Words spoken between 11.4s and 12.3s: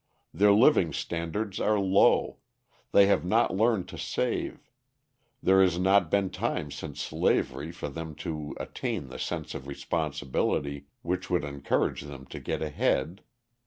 encourage them